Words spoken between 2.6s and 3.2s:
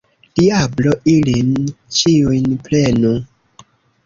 prenu!